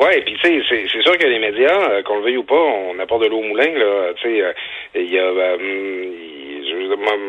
Ouais, 0.00 0.22
puis 0.22 0.34
tu 0.42 0.48
sais, 0.48 0.86
c'est 0.90 1.02
sûr 1.02 1.18
que 1.18 1.26
les 1.26 1.38
médias, 1.38 1.90
euh, 1.90 2.02
qu'on 2.02 2.16
le 2.16 2.22
veuille 2.22 2.38
ou 2.38 2.42
pas, 2.42 2.54
on 2.54 2.98
apporte 2.98 3.22
de 3.22 3.28
l'eau 3.28 3.40
au 3.40 3.42
moulin. 3.42 3.70
Là, 3.70 4.14
tu 4.16 4.22
sais, 4.22 4.42
euh, 4.42 4.52
il 4.94 5.12
y 5.12 5.18
a 5.18 5.24
euh, 5.24 5.56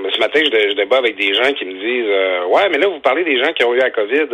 ce 0.10 0.20
matin, 0.20 0.40
je, 0.42 0.74
débat 0.76 0.98
avec 0.98 1.18
des 1.18 1.34
gens 1.34 1.52
qui 1.52 1.66
me 1.66 1.74
disent, 1.74 2.50
ouais, 2.50 2.70
mais 2.72 2.78
là, 2.78 2.88
vous 2.88 3.02
parlez 3.02 3.26
des 3.26 3.44
gens 3.44 3.52
qui 3.52 3.66
ont 3.66 3.74
eu 3.74 3.78
la 3.78 3.90
COVID. 3.90 4.28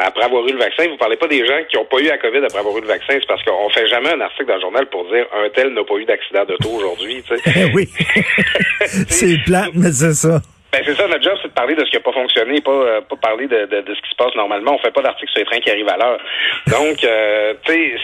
après 0.00 0.24
avoir 0.24 0.46
eu 0.46 0.52
le 0.52 0.58
vaccin, 0.58 0.86
vous 0.88 0.96
parlez 0.96 1.16
pas 1.16 1.26
des 1.26 1.44
gens 1.44 1.58
qui 1.68 1.76
ont 1.78 1.84
pas 1.84 1.98
eu 1.98 2.04
la 2.04 2.18
COVID 2.18 2.44
après 2.44 2.58
avoir 2.60 2.76
eu 2.78 2.82
le 2.82 2.86
vaccin, 2.86 3.14
c'est 3.14 3.26
parce 3.26 3.42
qu'on 3.42 3.68
fait 3.70 3.88
jamais 3.88 4.10
un 4.10 4.20
article 4.20 4.46
dans 4.46 4.54
le 4.54 4.60
journal 4.60 4.86
pour 4.86 5.04
dire 5.10 5.26
un 5.34 5.48
tel 5.48 5.70
n'a 5.70 5.82
pas 5.82 5.96
eu 5.96 6.04
d'accident 6.04 6.44
d'auto 6.44 6.68
aujourd'hui. 6.76 7.24
Tu 7.26 7.36
sais. 7.36 7.64
oui, 7.74 7.88
c'est 9.08 9.42
plate, 9.44 9.72
mais 9.74 9.90
c'est 9.90 10.14
ça. 10.14 10.40
Ben 10.76 10.82
c'est 10.84 10.94
ça, 10.94 11.08
notre 11.08 11.22
job, 11.22 11.38
c'est 11.40 11.48
de 11.48 11.54
parler 11.54 11.74
de 11.74 11.82
ce 11.86 11.88
qui 11.88 11.96
n'a 11.96 12.02
pas 12.02 12.12
fonctionné, 12.12 12.60
pas, 12.60 12.70
euh, 12.70 13.00
pas 13.00 13.16
parler 13.16 13.46
de, 13.46 13.64
de, 13.64 13.94
ce 13.94 14.02
qui 14.02 14.10
se 14.10 14.16
passe 14.16 14.34
normalement. 14.34 14.74
On 14.74 14.78
fait 14.78 14.90
pas 14.90 15.00
d'articles 15.00 15.32
sur 15.32 15.38
les 15.38 15.46
trains 15.46 15.60
qui 15.60 15.70
arrivent 15.70 15.88
à 15.88 15.96
l'heure. 15.96 16.20
Donc, 16.66 17.02
euh, 17.02 17.54
tu 17.64 17.72
sais, 17.72 17.94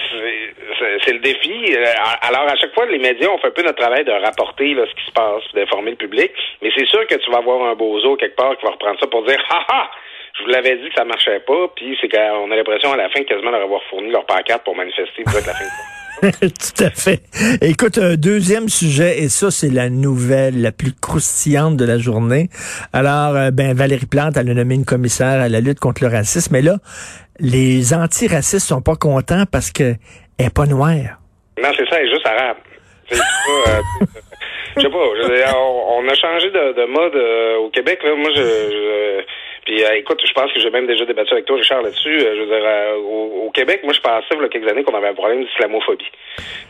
c'est 1.05 1.13
le 1.13 1.19
défi. 1.19 1.77
Euh, 1.77 1.85
alors, 2.23 2.49
à 2.49 2.57
chaque 2.57 2.73
fois, 2.73 2.87
les 2.87 2.97
médias, 2.97 3.29
on 3.29 3.37
fait 3.37 3.49
un 3.49 3.51
peu 3.51 3.63
notre 3.63 3.79
travail 3.79 4.07
de 4.07 4.13
rapporter 4.13 4.73
là, 4.73 4.87
ce 4.89 4.95
qui 4.95 5.07
se 5.07 5.13
passe, 5.13 5.43
d'informer 5.53 5.91
le 5.91 5.99
public. 5.99 6.33
Mais 6.63 6.71
c'est 6.75 6.87
sûr 6.87 7.07
que 7.07 7.15
tu 7.17 7.31
vas 7.31 7.39
avoir 7.39 7.63
un 7.63 7.75
bozo 7.75 8.17
quelque 8.17 8.37
part 8.37 8.57
qui 8.57 8.65
va 8.65 8.73
reprendre 8.73 8.99
ça 8.99 9.07
pour 9.07 9.23
dire, 9.27 9.45
ha 9.51 9.67
ha! 9.69 9.91
Je 10.39 10.45
vous 10.45 10.49
l'avais 10.49 10.77
dit 10.77 10.89
que 10.89 10.95
ça 10.95 11.05
marchait 11.05 11.41
pas, 11.41 11.69
puis 11.77 11.99
c'est 12.01 12.09
qu'on 12.09 12.51
a 12.51 12.57
l'impression 12.57 12.91
à 12.91 12.97
la 12.97 13.11
fin 13.11 13.23
quasiment 13.23 13.53
avoir 13.53 13.83
fourni 13.91 14.11
leur 14.11 14.25
pancarte 14.25 14.65
pour 14.65 14.75
manifester 14.75 15.21
être 15.21 15.47
la 15.47 15.53
fin 15.53 15.65
de 15.65 16.02
Tout 16.23 16.85
à 16.85 16.91
fait. 16.91 17.23
Écoute, 17.63 17.99
un 17.99 18.15
deuxième 18.15 18.69
sujet, 18.69 19.21
et 19.21 19.29
ça, 19.29 19.51
c'est 19.51 19.71
la 19.71 19.91
nouvelle 19.91 20.61
la 20.61 20.73
plus 20.73 20.93
croustillante 20.93 21.77
de 21.77 21.85
la 21.85 21.99
journée. 21.99 22.49
Alors, 22.93 23.37
euh, 23.37 23.51
ben, 23.51 23.75
Valérie 23.75 24.07
Plante, 24.07 24.37
elle 24.37 24.51
a 24.51 24.55
nommé 24.55 24.75
une 24.75 24.85
commissaire 24.85 25.41
à 25.41 25.49
la 25.49 25.61
lutte 25.61 25.81
contre 25.81 26.03
le 26.03 26.09
racisme. 26.09 26.53
Mais 26.53 26.63
là, 26.63 26.77
les 27.41 27.95
antiracistes 27.95 28.67
sont 28.67 28.83
pas 28.83 28.97
contents 28.97 29.45
parce 29.51 29.71
qu'elle 29.71 29.99
est 30.39 30.55
pas 30.55 30.67
noire. 30.67 31.19
Non, 31.61 31.71
c'est 31.77 31.89
ça, 31.89 32.01
elle 32.01 32.07
est 32.07 32.11
juste 32.11 32.27
arabe. 32.27 32.57
Euh, 33.13 33.17
je 34.77 34.83
sais 34.83 34.89
pas, 34.89 34.97
on, 34.97 36.09
a 36.09 36.15
changé 36.15 36.51
de, 36.51 36.87
mode 36.87 37.15
euh, 37.15 37.57
au 37.59 37.71
Québec. 37.71 38.01
Là. 38.05 38.15
Moi, 38.15 38.31
je 38.35 39.23
puis 39.65 39.85
euh, 39.85 39.95
écoute, 39.97 40.21
je 40.27 40.33
pense 40.33 40.53
que 40.53 40.61
j'ai 40.61 40.71
même 40.71 40.87
déjà 40.87 41.05
débattu 41.05 41.33
avec 41.33 41.45
toi, 41.45 41.57
Richard, 41.57 41.83
là-dessus. 41.83 42.19
Euh, 42.19 42.35
je 42.35 42.41
veux 42.41 42.47
dire, 42.47 42.65
euh, 42.65 42.97
au, 42.97 43.51
Québec, 43.51 43.81
moi, 43.85 43.93
je 43.93 44.01
pensais, 44.01 44.27
il 44.33 44.41
y 44.41 44.45
a 44.45 44.49
quelques 44.49 44.69
années, 44.69 44.83
qu'on 44.83 44.97
avait 44.97 45.09
un 45.09 45.15
problème 45.15 45.45
d'islamophobie. 45.45 46.11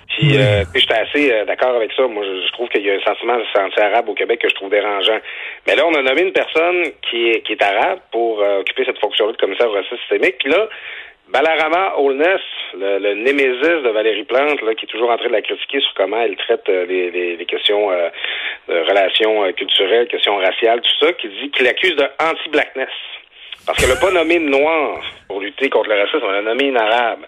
Puis, 0.08 0.36
j'étais 0.74 0.94
assez 0.94 1.44
d'accord 1.46 1.74
avec 1.74 1.90
ça. 1.92 2.06
Moi, 2.06 2.22
je, 2.24 2.52
trouve 2.52 2.68
qu'il 2.68 2.84
y 2.84 2.90
a 2.90 2.94
un 2.94 3.00
sentiment 3.00 3.38
anti-arabe 3.56 4.08
au 4.08 4.14
Québec 4.14 4.40
que 4.40 4.48
je 4.48 4.54
trouve 4.54 4.68
dérangeant. 4.68 5.18
Mais 5.66 5.74
là, 5.74 5.86
on 5.86 5.94
a 5.94 6.02
nommé 6.02 6.22
une 6.22 6.32
personne 6.32 6.84
qui 7.08 7.30
est, 7.30 7.40
qui 7.46 7.52
est 7.52 7.62
arabe 7.62 8.00
pour 8.10 8.40
occuper 8.40 8.84
cette 8.84 8.98
fonction-là 8.98 9.32
de 9.32 9.38
commissaire 9.38 9.70
au 9.70 9.72
racisme 9.72 9.96
systémique. 9.96 10.36
Puis 10.38 10.50
là, 10.50 10.68
Balarama 11.28 11.94
Holness, 11.98 12.40
le, 12.74 12.98
le, 12.98 13.14
de 13.14 13.88
Valérie 13.90 14.24
Plante, 14.24 14.60
là, 14.62 14.74
qui 14.74 14.84
est 14.84 14.88
toujours 14.88 15.10
en 15.10 15.16
train 15.16 15.28
de 15.28 15.32
la 15.32 15.42
critiquer 15.42 15.80
sur 15.80 15.94
comment 15.94 16.20
elle 16.20 16.36
traite 16.36 16.68
les, 16.68 17.10
les, 17.10 17.46
questions 17.46 17.90
de 18.68 18.74
relations 18.88 19.44
euh, 19.44 19.52
culturelles, 19.52 20.08
questions 20.08 20.36
raciales, 20.36 20.80
tout 20.80 21.06
ça, 21.06 21.12
qui 21.14 21.28
dit 21.28 21.50
qu'il 21.50 21.66
accuse 21.66 21.96
de 21.96 22.04
anti-blackness. 22.20 22.88
Parce 23.66 23.78
qu'elle 23.78 23.90
n'a 23.94 24.00
pas 24.00 24.10
nommé 24.10 24.36
une 24.36 24.50
noire 24.50 25.00
pour 25.28 25.40
lutter 25.40 25.70
contre 25.70 25.88
le 25.88 26.00
racisme, 26.00 26.24
elle 26.28 26.36
a 26.36 26.42
nommé 26.42 26.64
une 26.64 26.76
arabe. 26.76 27.20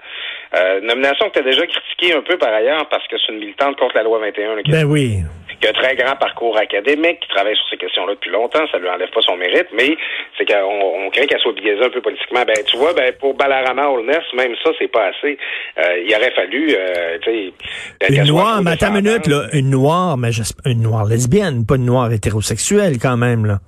Euh, 0.56 0.80
nomination 0.80 1.28
que 1.28 1.34
tu 1.34 1.38
as 1.40 1.42
déjà 1.42 1.66
critiquée 1.66 2.14
un 2.14 2.22
peu 2.22 2.36
par 2.36 2.52
ailleurs 2.52 2.88
parce 2.88 3.06
que 3.08 3.16
c'est 3.18 3.32
une 3.32 3.38
militante 3.38 3.76
contre 3.76 3.96
la 3.96 4.02
loi 4.02 4.18
21. 4.18 4.62
ben 4.68 4.84
oui 4.84 5.18
qui 5.64 5.68
a 5.68 5.70
un 5.70 5.82
très 5.82 5.96
grand 5.96 6.16
parcours 6.16 6.56
académique, 6.58 7.20
qui 7.20 7.28
travaille 7.28 7.56
sur 7.56 7.68
ces 7.70 7.76
questions-là 7.76 8.14
depuis 8.14 8.30
longtemps, 8.30 8.64
ça 8.70 8.78
lui 8.78 8.88
enlève 8.88 9.10
pas 9.10 9.20
son 9.22 9.36
mérite, 9.36 9.68
mais 9.72 9.96
c'est 10.36 10.44
qu'on 10.44 11.06
on 11.06 11.10
craint 11.10 11.26
qu'elle 11.26 11.40
soit 11.40 11.52
biaisée 11.52 11.84
un 11.84 11.90
peu 11.90 12.00
politiquement. 12.00 12.42
Ben, 12.46 12.56
tu 12.66 12.76
vois, 12.76 12.92
ben, 12.92 13.12
pour 13.18 13.34
Balarama 13.34 13.88
Holness, 13.88 14.22
même 14.36 14.54
ça, 14.62 14.70
c'est 14.78 14.88
pas 14.88 15.06
assez. 15.06 15.38
Euh, 15.78 16.04
il 16.06 16.14
aurait 16.14 16.32
fallu, 16.32 16.74
euh, 16.76 17.18
tu 17.22 17.52
sais... 18.00 18.14
Une 18.14 18.28
noire, 18.28 18.62
mais 18.62 18.72
attends 18.72 18.94
une 18.94 19.04
minute, 19.04 19.26
là, 19.26 19.46
une 19.52 19.70
noire, 19.70 20.16
mais 20.18 20.30
une 20.66 20.82
noire 20.82 21.04
lesbienne, 21.06 21.64
pas 21.66 21.76
une 21.76 21.86
noire 21.86 22.12
hétérosexuelle, 22.12 22.98
quand 23.00 23.16
même, 23.16 23.46
là. 23.46 23.58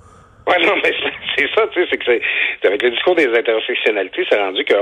Ouais, 0.47 0.65
non, 0.65 0.75
mais 0.83 0.93
c'est 1.37 1.49
ça, 1.55 1.67
tu 1.73 1.81
sais, 1.81 1.89
c'est 1.91 1.99
que 1.99 2.05
c'est 2.07 2.67
avec 2.67 2.83
le 2.83 2.91
discours 2.91 3.15
des 3.15 3.29
intersectionnalités, 3.29 4.25
c'est 4.31 4.39
rendu 4.39 4.65
qu'il 4.65 4.77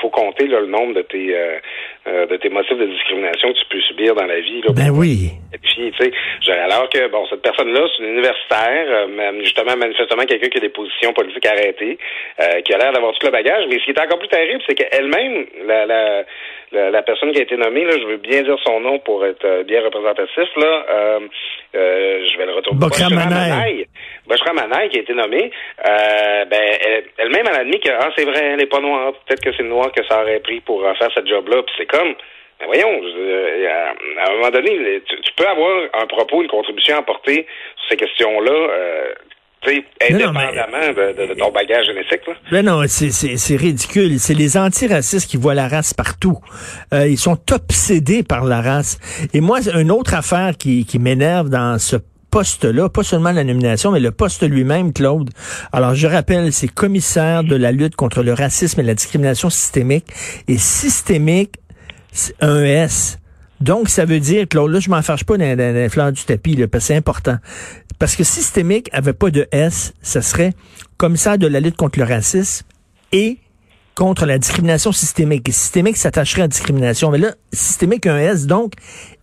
faut 0.00 0.10
compter 0.10 0.46
le 0.46 0.66
nombre 0.66 0.94
de 0.94 1.02
tes 1.02 1.36
euh, 1.36 1.58
euh, 2.06 2.26
de 2.26 2.36
tes 2.36 2.48
motifs 2.48 2.78
de 2.78 2.86
discrimination 2.86 3.52
que 3.52 3.58
tu 3.58 3.64
peux 3.70 3.80
subir 3.82 4.14
dans 4.14 4.26
la 4.26 4.40
vie. 4.40 4.62
Là, 4.62 4.72
ben 4.74 4.90
oui. 4.90 5.30
Et 5.52 5.58
puis, 5.58 5.92
tu 5.98 6.04
sais, 6.04 6.52
alors 6.52 6.88
que 6.88 7.08
bon, 7.08 7.26
cette 7.28 7.42
personne-là, 7.42 7.86
c'est 7.96 8.02
une 8.04 8.10
universitaire, 8.10 8.86
euh, 8.88 9.40
justement, 9.40 9.76
manifestement 9.76 10.24
quelqu'un 10.24 10.48
qui 10.48 10.58
a 10.58 10.60
des 10.60 10.68
positions 10.70 11.12
politiques 11.12 11.46
arrêtées, 11.46 11.98
qui 12.64 12.74
a 12.74 12.78
l'air 12.78 12.92
d'avoir 12.92 13.12
tout 13.12 13.26
le 13.26 13.32
bagage. 13.32 13.64
Mais 13.68 13.78
ce 13.78 13.84
qui 13.84 13.90
est 13.90 14.00
encore 14.00 14.18
plus 14.18 14.28
terrible, 14.28 14.62
c'est 14.66 14.74
qu'elle-même, 14.74 15.46
la, 15.66 15.86
la 15.86 16.24
la, 16.72 17.02
personne 17.02 17.32
qui 17.32 17.40
a 17.40 17.42
été 17.42 17.56
nommée, 17.56 17.84
là, 17.84 17.92
je 18.00 18.06
veux 18.06 18.18
bien 18.18 18.42
dire 18.42 18.56
son 18.64 18.78
nom 18.78 19.00
pour 19.00 19.26
être 19.26 19.64
bien 19.64 19.82
représentatif, 19.82 20.48
là, 20.56 20.84
euh, 21.74 22.26
je 22.32 22.38
vais 22.38 22.46
le 22.46 22.54
retrouver. 22.54 22.80
Bokra 22.80 23.08
Bokra 24.30 24.52
Manaï, 24.52 24.88
qui 24.90 24.98
a 24.98 25.02
été 25.02 25.12
nommée, 25.12 25.50
euh, 25.86 26.44
ben, 26.44 26.62
elle-même, 27.18 27.46
elle, 27.48 27.56
a 27.56 27.60
admis 27.60 27.80
que, 27.80 27.90
ah, 27.90 28.10
c'est 28.16 28.24
vrai, 28.24 28.50
elle 28.52 28.58
n'est 28.58 28.66
pas 28.66 28.80
noire. 28.80 29.12
Peut-être 29.26 29.42
que 29.42 29.52
c'est 29.56 29.64
le 29.64 29.70
noir 29.70 29.90
que 29.90 30.04
ça 30.06 30.22
aurait 30.22 30.38
pris 30.38 30.60
pour 30.60 30.84
euh, 30.84 30.94
faire 30.94 31.10
ce 31.12 31.26
job-là. 31.26 31.62
Puis 31.64 31.74
c'est 31.76 31.86
comme, 31.86 32.14
ben 32.60 32.66
voyons, 32.66 33.02
à 34.18 34.30
un 34.30 34.34
moment 34.36 34.50
donné, 34.50 35.02
tu, 35.06 35.32
peux 35.36 35.46
avoir 35.46 35.88
un 35.94 36.06
propos, 36.06 36.42
une 36.42 36.48
contribution 36.48 36.94
à 36.96 36.98
apporter 37.00 37.46
sur 37.76 37.88
ces 37.90 37.96
questions-là. 37.96 38.52
Euh, 38.52 39.14
indépendamment 40.00 40.92
de, 40.96 41.34
ton 41.34 41.50
bagage 41.50 41.84
génétique. 41.86 42.26
Là. 42.26 42.34
Mais 42.50 42.62
non, 42.62 42.80
c'est 42.86 43.56
ridicule. 43.56 44.18
C'est 44.18 44.32
les 44.32 44.56
antiracistes 44.56 45.30
qui 45.30 45.36
voient 45.36 45.54
la 45.54 45.68
race 45.68 45.92
partout. 45.92 46.38
Euh, 46.94 47.06
ils 47.06 47.18
sont 47.18 47.38
obsédés 47.52 48.22
par 48.22 48.44
la 48.44 48.62
race. 48.62 48.98
Et 49.34 49.42
moi, 49.42 49.58
une 49.74 49.90
autre 49.90 50.14
affaire 50.14 50.52
qui, 50.58 50.86
qui 50.86 50.98
m'énerve 50.98 51.50
dans 51.50 51.78
ce 51.78 51.96
poste-là, 52.30 52.88
pas 52.88 53.02
seulement 53.02 53.32
la 53.32 53.44
nomination, 53.44 53.90
mais 53.90 54.00
le 54.00 54.10
poste 54.10 54.42
lui-même, 54.42 54.92
Claude. 54.92 55.30
Alors, 55.72 55.94
je 55.94 56.06
rappelle, 56.06 56.52
c'est 56.52 56.68
commissaire 56.68 57.44
de 57.44 57.56
la 57.56 57.72
lutte 57.72 57.96
contre 57.96 58.22
le 58.22 58.32
racisme 58.32 58.80
et 58.80 58.82
la 58.82 58.94
discrimination 58.94 59.50
systémique. 59.50 60.06
Et 60.48 60.58
systémique, 60.58 61.56
un 62.40 62.62
S. 62.62 63.18
Donc, 63.60 63.88
ça 63.88 64.04
veut 64.04 64.20
dire, 64.20 64.48
que 64.48 64.58
là, 64.58 64.80
je 64.80 64.88
m'en 64.88 65.02
fâche 65.02 65.24
pas 65.24 65.36
dans, 65.36 65.56
dans, 65.56 66.12
du 66.12 66.24
tapis, 66.24 66.56
là, 66.56 66.66
parce 66.66 66.84
que 66.84 66.88
c'est 66.88 66.96
important. 66.96 67.36
Parce 67.98 68.16
que 68.16 68.24
systémique 68.24 68.88
avait 68.92 69.12
pas 69.12 69.30
de 69.30 69.46
S, 69.52 69.92
ce 70.02 70.20
serait 70.22 70.54
commissaire 70.96 71.36
de 71.36 71.46
la 71.46 71.60
lutte 71.60 71.76
contre 71.76 71.98
le 71.98 72.06
racisme 72.06 72.64
et 73.12 73.38
contre 73.94 74.26
la 74.26 74.38
discrimination 74.38 74.92
systémique. 74.92 75.48
Et 75.48 75.52
systémique 75.52 75.96
s'attacherait 75.96 76.42
à 76.42 76.44
la 76.44 76.48
discrimination. 76.48 77.10
Mais 77.10 77.18
là, 77.18 77.32
systémique, 77.52 78.06
un 78.06 78.18
S, 78.18 78.46
donc, 78.46 78.72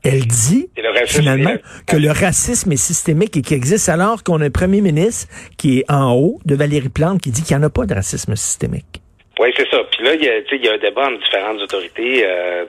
elle 0.03 0.25
dit, 0.27 0.69
finalement, 1.07 1.55
que 1.87 1.97
le 1.97 2.09
racisme 2.09 2.71
est 2.71 2.77
systémique 2.77 3.35
et 3.37 3.41
qu'il 3.41 3.57
existe 3.57 3.89
alors 3.89 4.23
qu'on 4.23 4.41
a 4.41 4.45
un 4.45 4.49
premier 4.49 4.81
ministre 4.81 5.27
qui 5.57 5.79
est 5.79 5.91
en 5.91 6.13
haut 6.13 6.39
de 6.45 6.55
Valérie 6.55 6.89
Plante 6.89 7.21
qui 7.21 7.31
dit 7.31 7.43
qu'il 7.43 7.57
n'y 7.57 7.63
en 7.63 7.67
a 7.67 7.69
pas 7.69 7.85
de 7.85 7.93
racisme 7.93 8.35
systémique. 8.35 9.01
Oui, 9.39 9.53
c'est 9.55 9.69
ça. 9.69 9.83
Puis 9.91 10.03
là, 10.03 10.15
il 10.15 10.23
y, 10.23 10.29
a, 10.29 10.39
il 10.51 10.65
y 10.65 10.67
a 10.67 10.73
un 10.73 10.77
débat 10.77 11.07
entre 11.07 11.19
différentes 11.19 11.61
autorités. 11.61 12.25
Euh, 12.25 12.65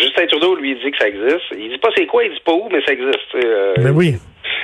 Justin 0.00 0.26
Trudeau, 0.26 0.56
lui, 0.56 0.74
dit 0.82 0.90
que 0.90 0.96
ça 0.98 1.08
existe. 1.08 1.44
Il 1.52 1.68
dit 1.68 1.78
pas 1.78 1.90
c'est 1.94 2.06
quoi, 2.06 2.24
il 2.24 2.32
dit 2.32 2.40
pas 2.44 2.52
où, 2.52 2.68
mais 2.72 2.82
ça 2.86 2.92
existe. 2.92 3.34
Euh, 3.34 3.74
mais 3.78 3.90
oui. 3.90 4.14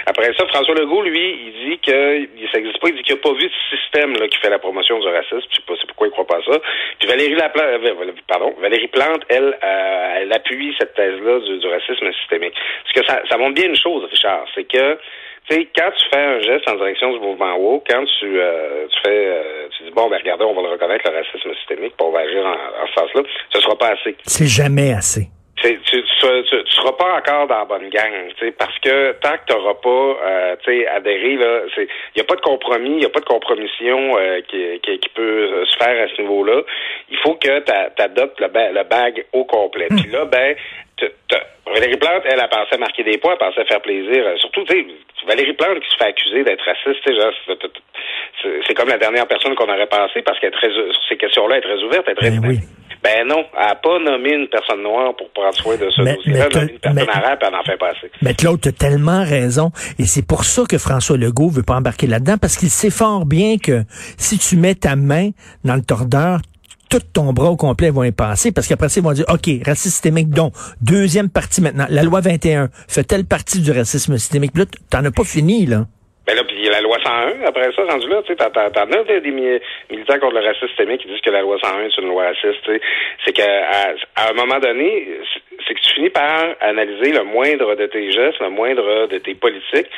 Après 0.07 0.33
ça, 0.37 0.47
François 0.49 0.75
Legault, 0.75 1.03
lui, 1.03 1.47
il 1.47 1.71
dit 1.71 1.79
que 1.79 2.29
ça 2.51 2.59
n'existe 2.59 2.81
pas. 2.81 2.89
Il 2.89 2.97
dit 2.97 3.03
qu'il 3.03 3.15
n'a 3.15 3.21
pas 3.21 3.33
vu 3.33 3.49
ce 3.49 3.77
système 3.77 4.15
là 4.17 4.29
qui 4.29 4.39
fait 4.39 4.51
la 4.51 4.59
promotion 4.59 4.99
du 4.99 5.07
racisme. 5.07 5.41
Je 5.51 5.57
sais 5.57 5.63
pas 5.67 5.75
pourquoi 5.89 6.07
il 6.07 6.11
croit 6.11 6.27
pas 6.27 6.41
ça. 6.45 6.59
Puis 6.99 7.09
Valérie 7.09 7.35
Laplante, 7.35 7.67
euh, 7.67 8.13
pardon, 8.27 8.55
Valérie 8.61 8.89
Plante, 8.89 9.23
elle, 9.29 9.57
euh, 9.63 10.19
elle 10.21 10.33
appuie 10.33 10.75
cette 10.79 10.95
thèse-là 10.95 11.41
du, 11.41 11.67
racisme 11.67 12.13
systémique. 12.21 12.55
Parce 12.85 12.95
que 12.95 13.07
ça, 13.07 13.23
ça 13.31 13.39
montre 13.39 13.55
bien 13.55 13.67
une 13.67 13.77
chose, 13.77 14.05
Richard, 14.11 14.45
c'est 14.55 14.65
que 14.65 14.99
tu 15.49 15.57
sais, 15.57 15.69
quand 15.75 15.91
tu 15.91 16.09
fais 16.09 16.23
un 16.23 16.41
geste 16.41 16.69
en 16.69 16.77
direction 16.77 17.13
du 17.15 17.19
mouvement 17.19 17.57
WOW, 17.57 17.83
quand 17.89 18.05
tu, 18.21 18.39
euh, 18.39 18.87
tu 18.89 18.99
fais, 19.05 19.27
euh, 19.27 19.67
tu 19.77 19.85
dis 19.85 19.91
bon, 19.91 20.09
ben 20.09 20.19
regardez, 20.19 20.45
on 20.45 20.55
va 20.55 20.63
le 20.63 20.69
reconnaître 20.69 21.11
le 21.11 21.17
racisme 21.17 21.53
systémique, 21.57 21.97
pour 21.97 22.09
on 22.09 22.13
va 22.13 22.21
agir 22.21 22.47
en, 22.47 22.53
en 22.53 22.87
ce 22.87 22.93
sens-là, 22.95 23.23
ce 23.53 23.61
sera 23.61 23.77
pas 23.77 23.89
assez. 23.89 24.17
C'est 24.25 24.47
jamais 24.47 24.93
assez. 24.93 25.27
Tu, 25.63 25.81
tu, 25.81 26.03
tu, 26.03 26.65
tu, 26.65 26.73
seras 26.73 26.93
pas 26.93 27.17
encore 27.17 27.47
dans 27.47 27.59
la 27.59 27.65
bonne 27.65 27.89
gang, 27.89 28.13
parce 28.59 28.79
que 28.81 29.13
tant 29.21 29.33
que 29.33 29.47
tu 29.47 29.55
n'auras 29.55 29.75
pas 29.75 29.89
euh, 29.89 30.57
adhéré, 30.95 31.37
là, 31.37 31.61
il 31.77 31.87
n'y 32.17 32.23
a 32.23 32.25
pas 32.25 32.35
de 32.35 32.41
compromis, 32.41 32.91
il 32.91 32.99
n'y 32.99 33.05
a 33.05 33.11
pas 33.11 33.21
de 33.21 33.25
compromission 33.25 34.19
euh, 34.19 34.41
qui, 34.49 34.81
qui, 34.81 34.99
qui, 34.99 35.09
peut 35.11 35.65
se 35.65 35.77
faire 35.77 36.05
à 36.05 36.09
ce 36.15 36.21
niveau-là. 36.21 36.63
Il 37.11 37.19
faut 37.19 37.35
que 37.35 37.61
tu 37.61 38.03
adoptes 38.03 38.41
le, 38.41 38.49
le 38.49 38.85
bag 38.85 39.25
au 39.33 39.45
complet. 39.45 39.87
Puis 39.89 40.11
là, 40.11 40.25
ben, 40.25 40.57
Valérie 41.67 41.97
Plante, 41.97 42.23
elle, 42.25 42.41
a 42.41 42.49
pensé 42.49 42.77
marquer 42.79 43.05
des 43.05 43.19
points, 43.19 43.33
elle 43.33 43.47
pensait 43.47 43.65
faire 43.65 43.81
plaisir. 43.81 44.27
Euh, 44.27 44.37
surtout, 44.39 44.65
tu 44.65 44.75
sais, 44.75 44.87
Valérie 45.27 45.55
Plante 45.55 45.81
qui 45.81 45.91
se 45.91 45.97
fait 45.97 46.11
accuser 46.11 46.45
d'être 46.45 46.65
raciste, 46.65 47.01
c'est 48.67 48.75
comme 48.75 48.89
la 48.89 48.99
dernière 48.99 49.27
personne 49.27 49.55
qu'on 49.55 49.69
aurait 49.69 49.87
pensé 49.87 50.23
parce 50.23 50.39
qu'elle 50.41 50.53
est 50.53 50.57
très, 50.57 50.71
sur 50.71 51.05
ces 51.09 51.17
questions-là, 51.17 51.57
elle 51.57 51.65
est 51.65 51.75
très 51.75 51.85
ouverte, 51.85 52.05
elle 52.07 52.13
est 52.13 52.17
très 52.17 52.31
ben, 52.31 52.49
oui. 52.49 52.59
Ben 53.03 53.27
non, 53.27 53.45
elle 53.59 53.67
n'a 53.67 53.75
pas 53.75 53.99
nommé 53.99 54.35
une 54.35 54.49
personne 54.49 54.83
noire 54.83 55.15
pour 55.17 55.29
prendre 55.31 55.55
soin 55.55 55.75
de 55.77 55.91
ce 55.91 56.03
dossier-là, 56.03 56.47
elle 56.51 56.57
a 56.57 56.61
nommé 56.61 56.73
une 56.73 56.79
personne 56.79 57.09
arabe, 57.09 57.39
elle 57.43 57.67
fait 57.67 57.79
pas 57.79 57.89
assez. 57.89 58.11
Mais 58.23 58.35
Claude, 58.35 58.61
tu 58.61 58.69
as 58.69 58.73
tellement 58.73 59.25
raison. 59.25 59.73
Et 59.99 60.05
c'est 60.05 60.27
pour 60.27 60.45
ça 60.45 60.63
que 60.69 60.79
François 60.79 61.17
Legault 61.17 61.49
veut 61.49 61.65
pas 61.65 61.75
embarquer 61.75 62.07
là-dedans, 62.07 62.39
parce 62.39 62.57
qu'il 62.57 62.71
sait 62.71 62.91
fort 62.91 63.27
bien 63.27 63.59
que 63.59 63.85
si 64.19 64.39
tu 64.39 64.57
mets 64.57 64.77
ta 64.77 64.95
main 64.95 65.31
dans 65.65 65.75
le 65.75 65.83
tordeur, 65.83 66.41
tout 66.89 67.01
ton 67.13 67.33
bras 67.33 67.51
au 67.51 67.57
complet 67.57 67.91
vont 67.91 68.05
y 68.05 68.13
passer 68.13 68.53
parce 68.53 68.67
qu'après 68.67 68.91
ça, 68.91 69.01
ils 69.01 69.03
vont 69.03 69.13
dire, 69.13 69.25
OK, 69.31 69.49
racisme 69.65 69.91
systémique, 69.91 70.29
donc, 70.29 70.53
deuxième 70.83 71.31
partie 71.31 71.63
maintenant, 71.63 71.87
la 71.89 72.03
loi 72.03 72.21
21 72.21 72.69
fait 72.87 73.05
telle 73.05 73.25
partie 73.25 73.61
du 73.61 73.73
racisme 73.73 74.19
systémique. 74.19 74.53
Puis 74.53 74.65
là, 74.65 74.69
t'en 74.91 75.05
as 75.05 75.11
pas 75.11 75.25
fini, 75.25 75.65
là. 75.65 75.87
Ben 76.27 76.37
là, 76.37 76.45
puis 76.45 76.55
il 76.57 76.65
y 76.65 76.69
a 76.69 76.73
la 76.73 76.81
loi 76.81 76.99
101, 77.03 77.45
après 77.47 77.73
ça, 77.73 77.85
rendu 77.85 78.09
là, 78.09 78.23
tu 78.23 78.33
sais, 78.33 78.37
t'en 78.37 78.47
as 78.47 79.21
des, 79.21 79.31
militants 79.91 80.19
contre 80.21 80.35
le 80.35 80.47
racisme 80.47 80.69
systémique 80.69 81.01
qui 81.01 81.09
disent 81.09 81.21
que 81.21 81.31
la 81.31 81.41
loi 81.41 81.59
101 81.61 81.85
est 81.85 81.99
une 81.99 82.09
loi 82.09 82.27
raciste, 82.27 82.63
tu 82.63 82.73
sais. 82.73 82.81
C'est 83.25 83.33
qu'à 83.33 83.95
à 84.15 84.31
un 84.31 84.33
moment 84.35 84.61
donné, 84.61 85.19
c'est 85.67 85.75
que 85.75 85.81
tu 85.81 85.95
finis 85.95 86.11
par 86.11 86.55
analyser 86.61 87.13
le 87.13 87.25
moindre 87.25 87.75
de 87.75 87.87
tes 87.87 88.11
gestes, 88.11 88.41
le 88.41 88.51
moindre 88.51 89.07
de 89.07 89.19
tes 89.19 89.35
politiques 89.35 89.89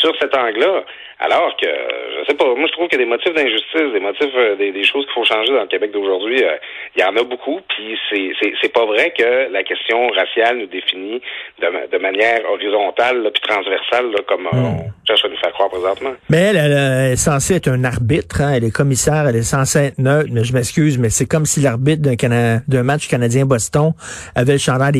sur 0.00 0.14
cet 0.18 0.34
angle-là. 0.36 0.84
Alors 1.22 1.54
que, 1.60 1.66
je 1.66 2.24
sais 2.26 2.34
pas, 2.34 2.46
moi 2.46 2.66
je 2.66 2.72
trouve 2.72 2.88
qu'il 2.88 2.98
y 2.98 3.02
a 3.02 3.04
des 3.04 3.10
motifs 3.10 3.34
d'injustice, 3.34 3.92
des 3.92 4.00
motifs, 4.00 4.34
euh, 4.34 4.56
des, 4.56 4.84
choses 4.84 5.04
qu'il 5.04 5.12
faut 5.12 5.24
changer 5.24 5.52
dans 5.52 5.60
le 5.60 5.66
Québec 5.66 5.92
d'aujourd'hui. 5.92 6.42
Euh, 6.42 6.56
il 6.96 7.02
y 7.02 7.04
en 7.04 7.14
a 7.14 7.22
beaucoup, 7.22 7.60
puis 7.68 7.98
c'est, 8.08 8.32
c'est, 8.62 8.72
pas 8.72 8.86
vrai 8.86 9.12
que 9.16 9.52
la 9.52 9.62
question 9.62 10.08
raciale 10.08 10.56
nous 10.56 10.66
définit 10.66 11.20
de, 11.60 11.92
de 11.92 11.98
manière 11.98 12.40
horizontale 12.50 13.30
puis 13.34 13.42
transversale, 13.42 14.14
comme 14.26 14.46
euh, 14.46 14.56
hmm. 14.56 14.64
on 14.64 15.06
cherche 15.06 15.26
à 15.26 15.28
nous 15.28 15.36
faire 15.36 15.52
croire 15.52 15.68
présentement. 15.68 16.12
Mais 16.30 16.38
elle, 16.38 16.56
elle, 16.56 17.12
est 17.12 17.16
censée 17.16 17.56
être 17.56 17.68
un 17.68 17.84
arbitre, 17.84 18.40
hein, 18.40 18.52
elle 18.56 18.64
est 18.64 18.74
commissaire, 18.74 19.26
elle 19.28 19.36
est 19.36 19.42
censée 19.42 19.88
être 19.88 19.98
neutre, 19.98 20.30
mais 20.32 20.44
je 20.44 20.54
m'excuse, 20.54 20.96
mais 20.96 21.10
c'est 21.10 21.28
comme 21.28 21.44
si 21.44 21.60
l'arbitre 21.60 22.00
d'un, 22.00 22.60
d'un 22.66 22.82
match 22.82 23.08
canadien-Boston 23.08 23.92
avait 24.34 24.52
le 24.52 24.58
chandail 24.58 24.92
des 24.92 24.99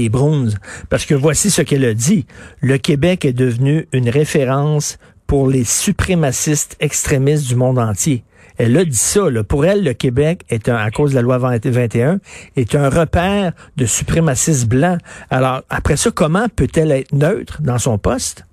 Parce 0.89 1.05
que 1.05 1.15
voici 1.15 1.51
ce 1.51 1.63
qu'elle 1.63 1.85
a 1.85 1.95
dit. 1.95 2.27
Le 2.61 2.79
Québec 2.79 3.25
est 3.25 3.33
devenu 3.33 3.87
une 3.93 4.09
référence 4.09 4.99
pour 5.27 5.49
les 5.49 5.65
suprémacistes 5.65 6.77
extrémistes 6.81 7.47
du 7.49 7.57
monde 7.57 7.79
entier. 7.79 8.25
Elle 8.59 8.77
a 8.77 8.85
dit 8.85 8.97
ça. 8.97 9.31
Là. 9.31 9.43
Pour 9.43 9.65
elle, 9.65 9.85
le 9.85 9.95
Québec 9.95 10.43
est 10.51 10.69
un, 10.69 10.77
à 10.77 10.91
cause 10.91 11.13
de 11.13 11.17
la 11.17 11.23
loi 11.23 11.39
21, 11.39 12.19
est 12.57 12.75
un 12.75 12.91
repère 12.91 13.53
de 13.77 13.87
suprémacistes 13.87 14.69
blancs. 14.69 14.99
Alors, 15.31 15.63
après 15.71 15.97
ça, 15.97 16.11
comment 16.11 16.47
peut-elle 16.49 16.93
être 16.93 17.13
neutre 17.13 17.63
dans 17.63 17.79
son 17.79 17.97
poste? 17.97 18.45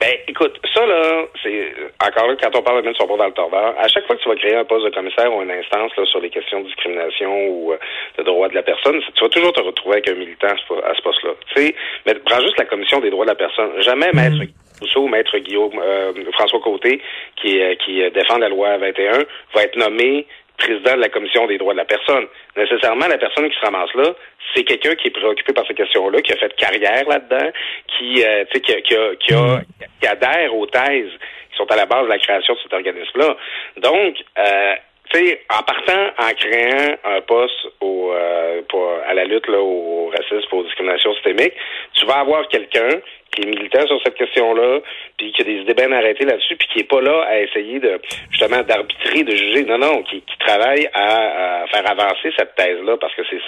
Ben, 0.00 0.14
écoute, 0.26 0.52
ça, 0.74 0.86
là, 0.86 1.26
c'est 1.42 1.72
encore 2.04 2.28
là, 2.28 2.36
quand 2.40 2.56
on 2.56 2.62
parle 2.62 2.82
de 2.82 2.88
mettre 2.88 3.00
son 3.00 3.06
bras 3.06 3.16
dans 3.16 3.26
le 3.26 3.32
tordeur, 3.32 3.74
à 3.78 3.88
chaque 3.88 4.06
fois 4.06 4.16
que 4.16 4.22
tu 4.22 4.28
vas 4.28 4.36
créer 4.36 4.54
un 4.54 4.64
poste 4.64 4.84
de 4.84 4.90
commissaire 4.90 5.34
ou 5.34 5.42
une 5.42 5.50
instance 5.50 5.92
là, 5.96 6.04
sur 6.06 6.20
les 6.20 6.30
questions 6.30 6.60
de 6.60 6.66
discrimination 6.66 7.48
ou 7.48 7.72
euh, 7.72 7.78
de 8.18 8.22
droits 8.22 8.48
de 8.48 8.54
la 8.54 8.62
personne, 8.62 9.00
tu 9.14 9.24
vas 9.24 9.30
toujours 9.30 9.52
te 9.52 9.60
retrouver 9.60 9.96
avec 9.96 10.08
un 10.08 10.14
militant 10.14 10.48
à 10.48 10.94
ce 10.94 11.02
poste-là. 11.02 11.32
Tu 11.54 11.62
sais, 11.62 11.74
mais 12.06 12.14
prends 12.14 12.40
juste 12.40 12.58
la 12.58 12.64
commission 12.64 13.00
des 13.00 13.10
droits 13.10 13.24
de 13.24 13.30
la 13.30 13.36
personne. 13.36 13.70
Jamais 13.80 14.10
mm. 14.12 14.16
maître 14.16 14.52
Rousseau, 14.80 15.06
maître 15.06 15.38
Guillaume, 15.38 15.78
euh, 15.80 16.12
François 16.32 16.60
Côté, 16.60 17.00
qui, 17.36 17.60
euh, 17.60 17.74
qui 17.76 18.02
défend 18.10 18.38
la 18.38 18.48
loi 18.48 18.76
21, 18.78 19.24
va 19.54 19.62
être 19.62 19.76
nommé 19.76 20.26
président 20.62 20.94
de 20.96 21.00
la 21.00 21.08
commission 21.08 21.46
des 21.46 21.58
droits 21.58 21.74
de 21.74 21.78
la 21.78 21.84
personne. 21.84 22.26
Nécessairement, 22.56 23.06
la 23.06 23.18
personne 23.18 23.48
qui 23.50 23.56
se 23.56 23.64
ramasse 23.64 23.94
là, 23.94 24.14
c'est 24.54 24.64
quelqu'un 24.64 24.94
qui 24.94 25.08
est 25.08 25.10
préoccupé 25.10 25.52
par 25.52 25.66
ces 25.66 25.74
questions-là, 25.74 26.20
qui 26.22 26.32
a 26.32 26.36
fait 26.36 26.54
carrière 26.56 27.08
là-dedans, 27.08 27.50
qui, 27.88 28.22
euh, 28.24 28.44
qui, 28.52 28.60
qui, 28.60 28.82
qui, 28.82 29.34
a, 29.34 29.60
qui 30.00 30.06
adhère 30.06 30.54
aux 30.54 30.66
thèses 30.66 31.12
qui 31.50 31.56
sont 31.56 31.70
à 31.70 31.76
la 31.76 31.86
base 31.86 32.04
de 32.04 32.08
la 32.08 32.18
création 32.18 32.54
de 32.54 32.58
cet 32.60 32.72
organisme-là. 32.72 33.36
Donc, 33.78 34.16
euh, 34.38 34.74
sais, 35.18 35.40
en 35.50 35.62
partant, 35.62 36.06
en 36.18 36.32
créant 36.34 36.96
un 37.04 37.20
poste 37.22 37.68
au, 37.80 38.12
euh, 38.12 38.62
pour, 38.68 38.88
à 39.06 39.14
la 39.14 39.24
lutte 39.24 39.46
là, 39.48 39.60
au 39.60 40.10
racisme, 40.10 40.56
aux 40.56 40.62
discriminations 40.64 41.14
systémiques, 41.14 41.54
tu 41.94 42.06
vas 42.06 42.20
avoir 42.20 42.48
quelqu'un 42.48 43.00
qui 43.32 43.42
est 43.42 43.46
militant 43.46 43.86
sur 43.86 43.98
cette 44.04 44.14
question-là, 44.14 44.80
puis 45.16 45.32
qui 45.32 45.40
a 45.40 45.44
des 45.44 45.60
idées 45.62 45.74
bien 45.74 45.90
arrêtées 45.92 46.26
là-dessus, 46.26 46.54
puis 46.56 46.68
qui 46.68 46.80
est 46.80 46.88
pas 46.88 47.00
là 47.00 47.24
à 47.28 47.40
essayer 47.40 47.80
de 47.80 47.98
justement 48.30 48.62
d'arbitrer, 48.62 49.24
de 49.24 49.34
juger. 49.34 49.64
Non, 49.64 49.78
non, 49.78 50.02
qui, 50.02 50.20
qui 50.20 50.38
travaille 50.38 50.88
à, 50.92 51.64
faire 51.72 51.90
avancer 51.90 52.30
cette 52.36 52.54
thèse-là, 52.56 52.96
parce 52.98 53.14
que 53.14 53.22
c'est 53.30 53.40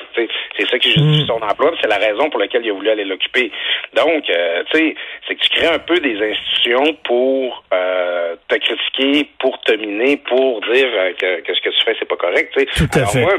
c'est 0.57 0.71
ça 0.71 0.79
qui 0.79 0.89
justifie 0.91 1.25
mm. 1.25 1.27
son 1.27 1.43
emploi, 1.43 1.73
c'est 1.81 1.89
la 1.89 1.99
raison 1.99 2.31
pour 2.31 2.41
laquelle 2.41 2.65
il 2.65 2.71
a 2.71 2.75
voulu 2.75 2.89
aller 2.89 3.05
l'occuper. 3.05 3.51
Donc, 3.93 4.29
euh, 4.31 4.63
tu 4.73 4.79
sais, 4.79 4.95
c'est 5.29 5.35
que 5.35 5.41
tu 5.41 5.51
crées 5.51 5.75
un 5.75 5.79
peu 5.79 5.97
des 5.97 6.17
institutions 6.17 6.97
pour 7.05 7.65
euh, 7.75 8.24
te 8.59 8.65
critiquer, 8.65 9.31
pour 9.41 9.61
te 9.63 9.73
miner, 9.73 10.17
pour 10.29 10.61
dire 10.63 10.87
euh, 10.87 11.13
que, 11.19 11.41
que 11.43 11.55
ce 11.55 11.61
que 11.61 11.71
tu 11.71 11.85
fais, 11.85 11.97
c'est 11.99 12.09
pas 12.09 12.17
correct. 12.17 12.53
sais. 12.57 12.67
Tout 12.67 12.99
à 12.99 13.03
Alors 13.03 13.17
moi, 13.17 13.37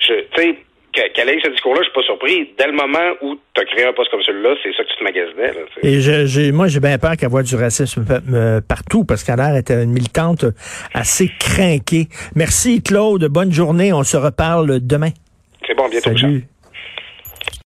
je, 0.00 0.14
tu 0.14 0.42
sais, 0.42 0.56
qu'elle 0.92 1.28
ait 1.28 1.40
ce 1.42 1.50
discours-là, 1.50 1.80
je 1.80 1.84
suis 1.84 1.92
pas 1.92 2.02
surpris. 2.02 2.50
Dès 2.56 2.66
le 2.66 2.72
moment 2.72 3.14
où 3.22 3.36
tu 3.52 3.60
as 3.60 3.64
créé 3.64 3.84
un 3.84 3.92
poste 3.92 4.10
comme 4.10 4.22
celui-là, 4.22 4.54
c'est 4.62 4.72
ça 4.76 4.84
que 4.84 4.88
tu 4.88 4.96
te 4.96 5.04
magasinais. 5.04 5.48
Là, 5.48 5.60
Et 5.82 6.00
je, 6.00 6.52
moi, 6.52 6.68
j'ai 6.68 6.80
bien 6.80 6.98
peur 6.98 7.16
qu'elle 7.16 7.30
voit 7.30 7.42
du 7.42 7.56
racisme 7.56 8.04
euh, 8.32 8.60
partout, 8.60 9.04
parce 9.04 9.24
qu'elle 9.24 9.40
a 9.40 9.50
l'air 9.50 9.56
était 9.56 9.82
une 9.82 9.92
militante 9.92 10.44
assez 10.92 11.30
craquée. 11.38 12.06
Merci, 12.36 12.82
Claude. 12.82 13.24
Bonne 13.24 13.52
journée. 13.52 13.92
On 13.92 14.04
se 14.04 14.16
reparle 14.16 14.80
demain. 14.86 15.10
C'est 15.66 15.74
bon, 15.74 15.88
bientôt. 15.88 16.16
Salut. 16.16 16.44